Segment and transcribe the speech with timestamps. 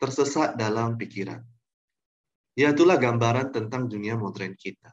[0.00, 1.44] tersesat dalam pikiran.
[2.56, 4.90] Ya itulah gambaran tentang dunia modern kita.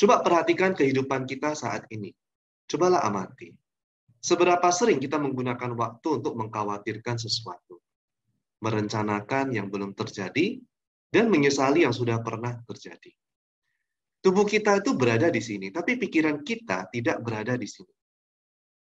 [0.00, 2.10] Coba perhatikan kehidupan kita saat ini.
[2.66, 3.52] Cobalah amati.
[4.18, 7.78] Seberapa sering kita menggunakan waktu untuk mengkhawatirkan sesuatu.
[8.64, 10.58] Merencanakan yang belum terjadi,
[11.12, 13.12] dan menyesali yang sudah pernah terjadi.
[14.24, 17.92] Tubuh kita itu berada di sini, tapi pikiran kita tidak berada di sini.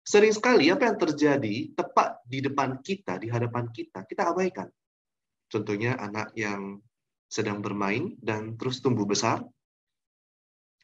[0.01, 4.65] Sering sekali apa yang terjadi tepat di depan kita, di hadapan kita, kita abaikan.
[5.55, 6.83] Contohnya anak yang
[7.31, 9.39] sedang bermain dan terus tumbuh besar,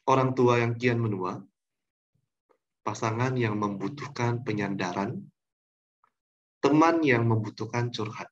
[0.07, 1.43] orang tua yang kian menua,
[2.79, 5.27] pasangan yang membutuhkan penyandaran,
[6.63, 8.31] teman yang membutuhkan curhat.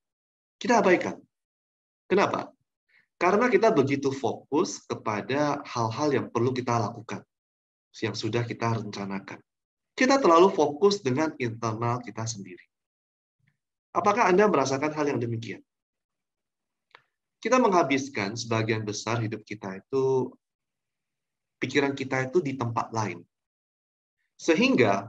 [0.56, 1.20] Kita abaikan.
[2.08, 2.56] Kenapa?
[3.20, 7.20] Karena kita begitu fokus kepada hal-hal yang perlu kita lakukan,
[8.00, 9.44] yang sudah kita rencanakan.
[9.92, 12.64] Kita terlalu fokus dengan internal kita sendiri.
[13.92, 15.60] Apakah Anda merasakan hal yang demikian?
[17.40, 20.32] Kita menghabiskan sebagian besar hidup kita itu,
[21.64, 23.24] pikiran kita itu di tempat lain.
[24.36, 25.08] Sehingga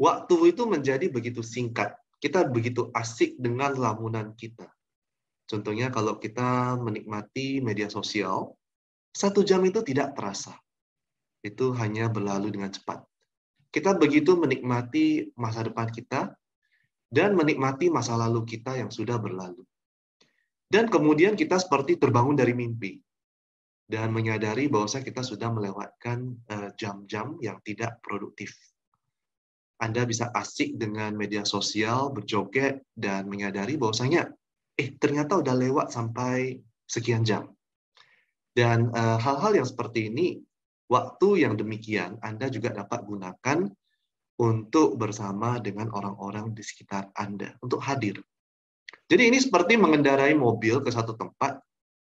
[0.00, 1.96] waktu itu menjadi begitu singkat.
[2.20, 4.68] Kita begitu asik dengan lamunan kita
[5.50, 8.54] Contohnya kalau kita menikmati media sosial,
[9.10, 10.54] satu jam itu tidak terasa.
[11.42, 13.02] Itu hanya berlalu dengan cepat.
[13.74, 16.30] Kita begitu menikmati masa depan kita
[17.10, 19.66] dan menikmati masa lalu kita yang sudah berlalu.
[20.70, 22.94] Dan kemudian kita seperti terbangun dari mimpi
[23.90, 28.54] dan menyadari bahwa kita sudah melewatkan eh, jam-jam yang tidak produktif.
[29.82, 34.30] Anda bisa asik dengan media sosial, berjoget, dan menyadari bahwasanya
[34.78, 37.50] eh ternyata udah lewat sampai sekian jam.
[38.54, 40.38] Dan eh, hal-hal uh, yang seperti ini,
[40.86, 43.66] waktu yang demikian Anda juga dapat gunakan
[44.38, 48.22] untuk bersama dengan orang-orang di sekitar Anda, untuk hadir.
[49.10, 51.58] Jadi ini seperti mengendarai mobil ke satu tempat,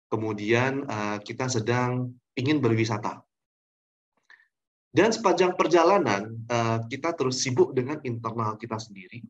[0.06, 3.18] kemudian uh, kita sedang ingin berwisata.
[4.94, 9.26] Dan sepanjang perjalanan, uh, kita terus sibuk dengan internal kita sendiri,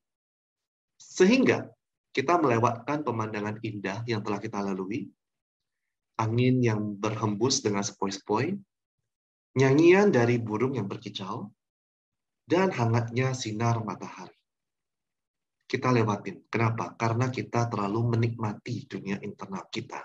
[1.01, 1.73] sehingga
[2.13, 5.09] kita melewatkan pemandangan indah yang telah kita lalui,
[6.21, 8.61] angin yang berhembus dengan sepoi-sepoi,
[9.57, 11.49] nyanyian dari burung yang berkicau,
[12.45, 14.37] dan hangatnya sinar matahari.
[15.65, 16.47] Kita lewatin.
[16.47, 16.95] Kenapa?
[16.95, 20.05] Karena kita terlalu menikmati dunia internal kita.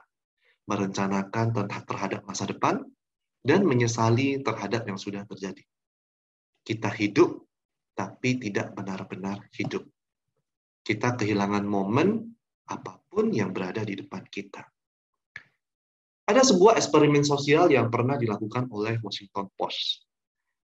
[0.65, 1.53] Merencanakan
[1.85, 2.81] terhadap masa depan,
[3.39, 5.63] dan menyesali terhadap yang sudah terjadi.
[6.63, 7.47] Kita hidup,
[7.95, 9.87] tapi tidak benar-benar hidup
[10.89, 12.33] kita kehilangan momen
[12.65, 14.65] apa pun yang berada di depan kita.
[16.25, 20.09] Ada sebuah eksperimen sosial yang pernah dilakukan oleh Washington Post.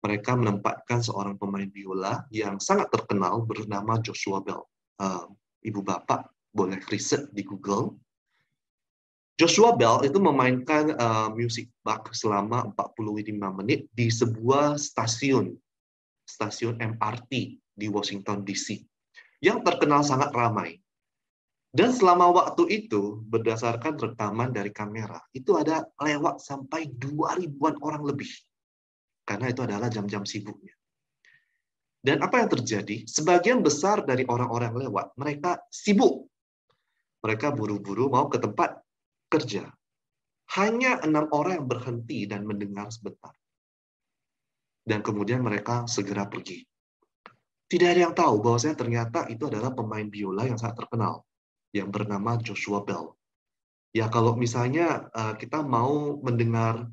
[0.00, 4.64] Mereka menempatkan seorang pemain biola yang sangat terkenal bernama Joshua Bell.
[4.96, 5.28] Uh,
[5.66, 7.98] Ibu bapak boleh riset di Google.
[9.36, 15.52] Joshua Bell itu memainkan uh, music box selama 45 menit di sebuah stasiun,
[16.24, 18.80] stasiun MRT di Washington DC
[19.44, 20.80] yang terkenal sangat ramai.
[21.76, 28.00] Dan selama waktu itu, berdasarkan rekaman dari kamera, itu ada lewat sampai 2 ribuan orang
[28.00, 28.32] lebih.
[29.28, 30.72] Karena itu adalah jam-jam sibuknya.
[32.06, 33.02] Dan apa yang terjadi?
[33.02, 36.30] Sebagian besar dari orang-orang lewat, mereka sibuk.
[37.26, 38.78] Mereka buru-buru mau ke tempat
[39.26, 39.66] kerja.
[40.54, 43.34] Hanya enam orang yang berhenti dan mendengar sebentar.
[44.86, 46.62] Dan kemudian mereka segera pergi.
[47.66, 51.26] Tidak ada yang tahu bahwa saya ternyata itu adalah pemain biola yang sangat terkenal
[51.74, 53.18] yang bernama Joshua Bell.
[53.90, 56.86] Ya kalau misalnya uh, kita mau mendengar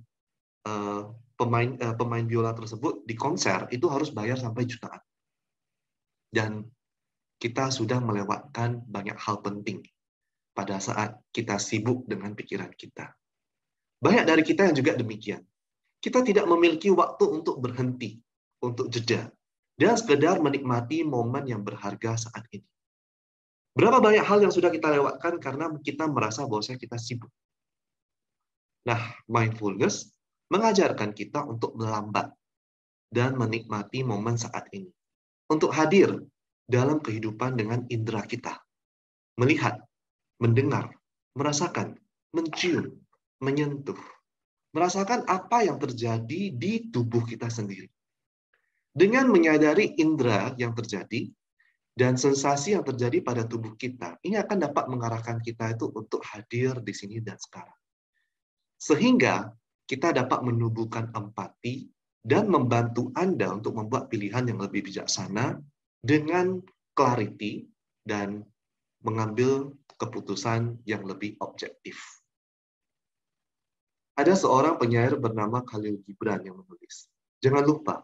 [0.66, 1.14] uh,
[1.44, 5.04] pemain uh, pemain biola tersebut di konser itu harus bayar sampai jutaan.
[6.32, 6.64] Dan
[7.36, 9.84] kita sudah melewatkan banyak hal penting
[10.56, 13.12] pada saat kita sibuk dengan pikiran kita.
[14.00, 15.44] Banyak dari kita yang juga demikian.
[16.00, 18.20] Kita tidak memiliki waktu untuk berhenti,
[18.64, 19.28] untuk jeda,
[19.76, 22.68] dan sekedar menikmati momen yang berharga saat ini.
[23.74, 27.32] Berapa banyak hal yang sudah kita lewatkan karena kita merasa bahwa kita sibuk.
[28.86, 30.13] Nah, mindfulness
[30.54, 32.30] mengajarkan kita untuk melambat
[33.10, 34.94] dan menikmati momen saat ini.
[35.50, 36.22] Untuk hadir
[36.70, 38.62] dalam kehidupan dengan indera kita.
[39.42, 39.82] Melihat,
[40.38, 40.94] mendengar,
[41.34, 41.98] merasakan,
[42.38, 42.94] mencium,
[43.42, 43.98] menyentuh.
[44.74, 47.90] Merasakan apa yang terjadi di tubuh kita sendiri.
[48.94, 51.30] Dengan menyadari indera yang terjadi
[51.94, 56.78] dan sensasi yang terjadi pada tubuh kita, ini akan dapat mengarahkan kita itu untuk hadir
[56.82, 57.78] di sini dan sekarang.
[58.78, 59.50] Sehingga
[59.90, 61.92] kita dapat menumbuhkan empati
[62.24, 65.60] dan membantu Anda untuk membuat pilihan yang lebih bijaksana
[66.00, 66.64] dengan
[66.96, 67.68] clarity
[68.08, 68.44] dan
[69.04, 72.00] mengambil keputusan yang lebih objektif.
[74.16, 77.10] Ada seorang penyair bernama Khalil Gibran yang menulis,
[77.44, 78.00] Jangan lupa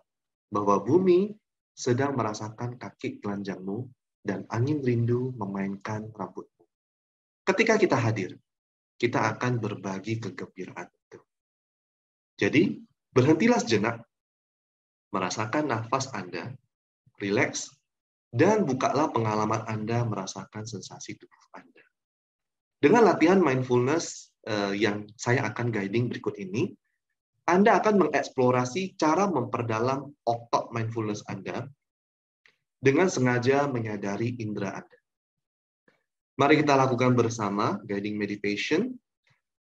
[0.51, 1.31] bahwa bumi
[1.71, 3.87] sedang merasakan kaki telanjangmu
[4.19, 6.67] dan angin rindu memainkan rambutmu.
[7.47, 8.35] Ketika kita hadir,
[8.99, 10.91] kita akan berbagi kegembiraan.
[12.39, 12.79] Jadi,
[13.11, 13.99] berhentilah sejenak,
[15.11, 16.55] merasakan nafas Anda,
[17.19, 17.67] rileks,
[18.31, 21.83] dan bukalah pengalaman Anda merasakan sensasi tubuh Anda.
[22.79, 26.71] Dengan latihan mindfulness eh, yang saya akan guiding berikut ini,
[27.49, 31.65] anda akan mengeksplorasi cara memperdalam otot mindfulness Anda
[32.77, 34.97] dengan sengaja menyadari indera Anda.
[36.37, 38.93] Mari kita lakukan bersama guiding meditation.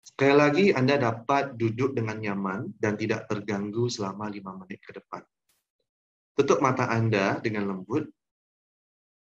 [0.06, 5.26] Sekali lagi, Anda dapat duduk dengan nyaman dan tidak terganggu selama lima menit ke depan.
[6.38, 8.06] Tutup mata Anda dengan lembut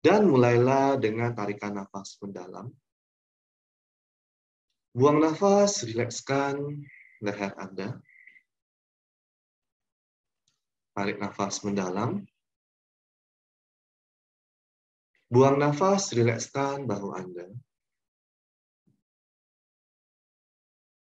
[0.03, 2.75] dan mulailah dengan tarikan nafas mendalam.
[4.94, 6.59] Buang nafas, rilekskan
[7.23, 8.03] leher Anda.
[10.94, 12.23] Tarik nafas mendalam.
[15.31, 17.50] Buang nafas, rilekskan bahu Anda.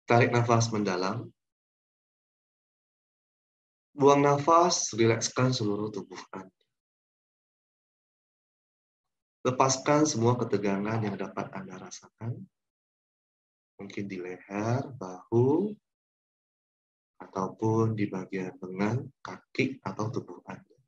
[0.05, 1.33] Tarik nafas mendalam.
[3.95, 6.51] Buang nafas, rilekskan seluruh tubuh Anda.
[9.45, 12.43] Lepaskan semua ketegangan yang dapat Anda rasakan.
[13.81, 15.73] Mungkin di leher, bahu,
[17.23, 20.79] ataupun di bagian lengan, kaki, atau tubuh Anda.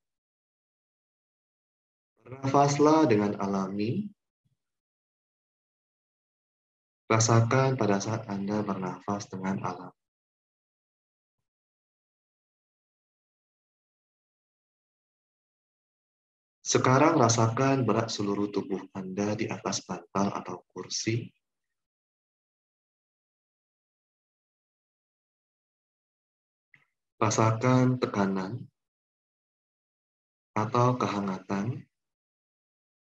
[2.27, 4.11] Bernafaslah dengan alami.
[7.07, 9.95] Rasakan pada saat Anda bernafas dengan alam.
[16.67, 21.31] Sekarang rasakan berat seluruh tubuh Anda di atas bantal atau kursi
[27.17, 28.69] Rasakan tekanan
[30.53, 31.81] atau kehangatan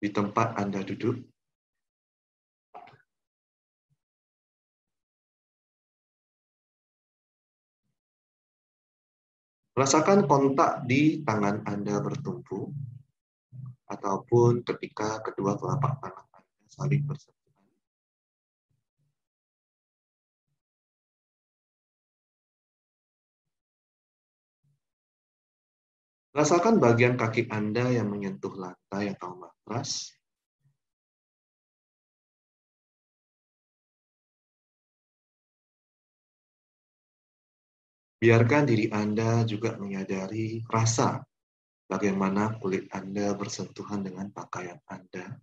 [0.02, 1.31] di tempat Anda duduk.
[9.72, 12.68] Rasakan kontak di tangan Anda bertumpu,
[13.92, 17.40] ataupun ketika kedua telapak tangan Anda saling bersentuhan.
[26.32, 30.16] Rasakan bagian kaki Anda yang menyentuh lantai atau matras.
[38.22, 41.26] Biarkan diri Anda juga menyadari rasa
[41.90, 45.42] bagaimana kulit Anda bersentuhan dengan pakaian Anda.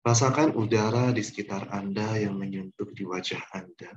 [0.00, 3.92] Rasakan udara di sekitar Anda yang menyentuh di wajah Anda.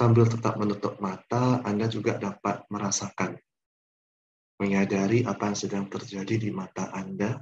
[0.00, 3.36] Sambil tetap menutup mata, Anda juga dapat merasakan,
[4.56, 7.36] menyadari apa yang sedang terjadi di mata Anda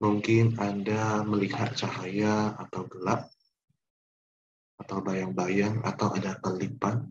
[0.00, 3.28] Mungkin Anda melihat cahaya atau gelap,
[4.80, 7.04] atau bayang-bayang, atau ada kelipan.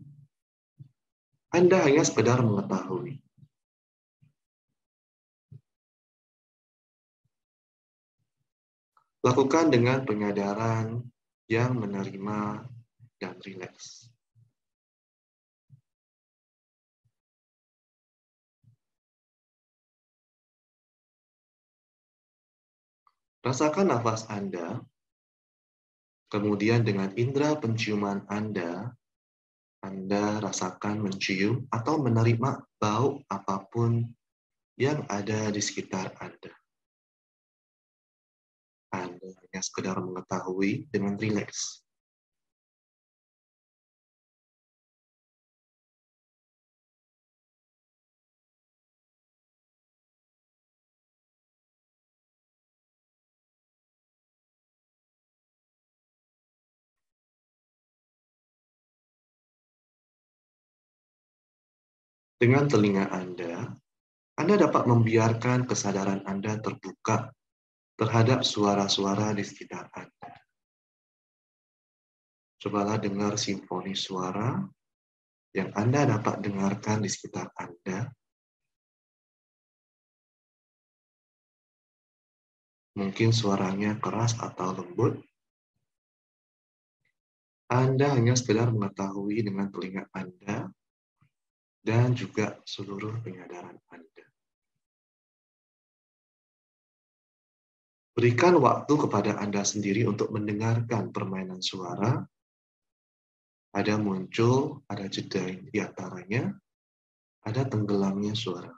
[1.54, 3.22] Anda hanya sekedar mengetahui.
[9.22, 11.06] Lakukan dengan penyadaran
[11.46, 12.69] yang menerima
[13.20, 14.08] dan rileks.
[23.40, 24.84] Rasakan nafas Anda,
[26.28, 28.92] kemudian dengan indera penciuman Anda,
[29.80, 34.04] Anda rasakan mencium atau menerima bau apa pun
[34.76, 36.52] yang ada di sekitar Anda.
[38.92, 41.80] Anda hanya sekedar mengetahui dengan rileks.
[62.40, 63.68] Dengan telinga Anda,
[64.40, 67.28] Anda dapat membiarkan kesadaran Anda terbuka
[68.00, 70.32] terhadap suara-suara di sekitar Anda.
[72.56, 74.56] Cobalah dengar simfoni suara
[75.52, 78.08] yang Anda dapat dengarkan di sekitar Anda.
[82.96, 85.20] Mungkin suaranya keras atau lembut.
[87.68, 90.72] Anda hanya sekedar mengetahui dengan telinga Anda
[91.80, 94.26] dan juga seluruh penyadaran Anda.
[98.12, 102.20] Berikan waktu kepada Anda sendiri untuk mendengarkan permainan suara
[103.70, 106.50] ada muncul, ada jeda di antaranya,
[107.46, 108.74] ada tenggelamnya suara.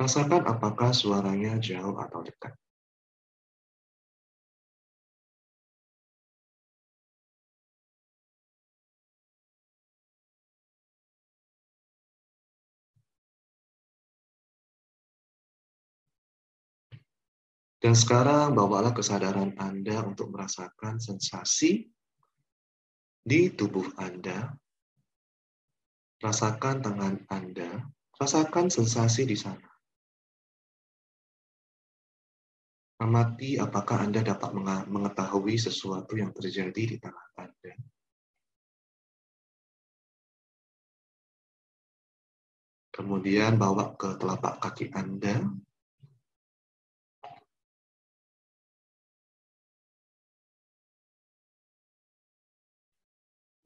[0.00, 2.54] Rasakan apakah suaranya jauh atau dekat.
[17.78, 21.86] Dan sekarang bawalah kesadaran Anda untuk merasakan sensasi
[23.22, 24.50] di tubuh Anda,
[26.18, 27.86] rasakan tangan Anda,
[28.18, 29.70] rasakan sensasi di sana.
[32.98, 34.58] Amati apakah Anda dapat
[34.90, 37.78] mengetahui sesuatu yang terjadi di tangan Anda.
[42.90, 45.46] Kemudian bawa ke telapak kaki Anda,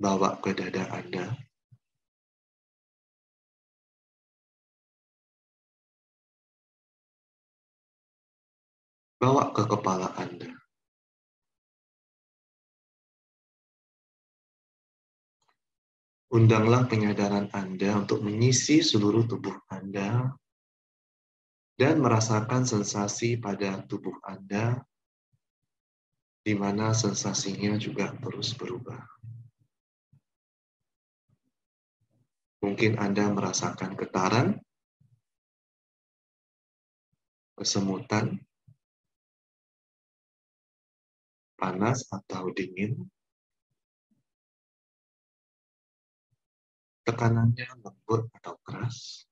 [0.02, 1.30] bawa ke dada Anda.
[9.22, 10.50] Bawa ke kepala Anda.
[16.34, 20.34] Undanglah penyadaran Anda untuk mengisi seluruh tubuh Anda
[21.78, 24.82] dan merasakan sensasi pada tubuh Anda
[26.42, 28.98] di mana sensasinya juga terus berubah.
[32.62, 34.54] Mungkin Anda merasakan getaran,
[37.58, 38.38] kesemutan,
[41.58, 43.02] panas atau dingin,
[47.02, 49.26] tekanannya lembut atau keras.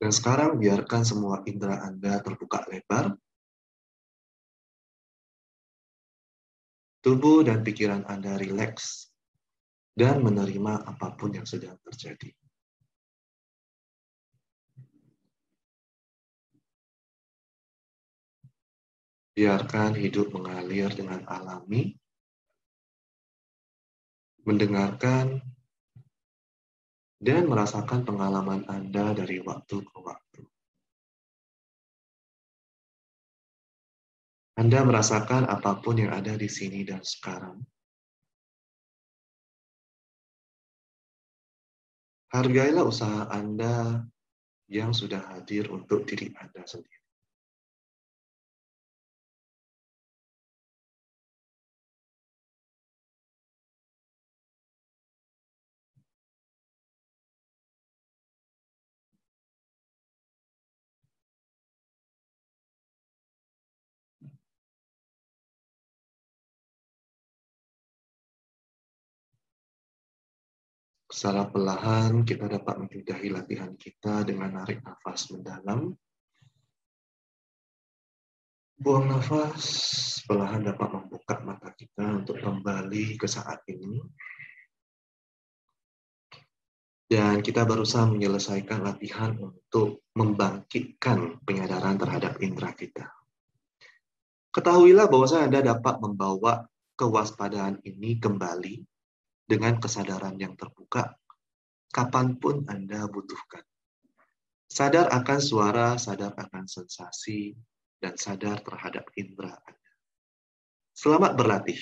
[0.00, 3.12] Dan sekarang biarkan semua indera Anda terbuka lebar.
[7.04, 9.07] Tubuh dan pikiran Anda rileks
[9.98, 12.30] dan menerima apa pun yang sedang terjadi.
[19.34, 21.98] Biarkan hidup mengalir dengan alami,
[24.46, 25.42] mendengarkan,
[27.18, 30.42] dan merasakan pengalaman Anda dari waktu ke waktu.
[34.58, 37.62] Anda merasakan apa pun yang ada di sini dan sekarang.
[42.28, 44.04] Hargailah usaha Anda
[44.68, 46.97] yang sudah hadir untuk diri Anda sendiri.
[71.08, 75.96] Secara perlahan kita dapat menyudahi latihan kita dengan narik nafas mendalam.
[78.76, 79.64] Buang nafas,
[80.28, 84.04] perlahan dapat membuka mata kita untuk kembali ke saat ini.
[87.08, 93.08] Dan kita berusaha menyelesaikan latihan untuk membangkitkan penyadaran terhadap indera kita.
[94.52, 96.68] Ketahuilah bahwa Anda dapat membawa
[97.00, 98.97] kewaspadaan ini kembali
[99.48, 101.16] dengan kesadaran yang terbuka
[101.88, 103.64] kapan pun Anda butuhkan.
[104.68, 107.56] Sadar akan suara, sadar akan sensasi,
[107.96, 109.92] dan sadar terhadap indera Anda.
[110.92, 111.80] Selamat berlatih.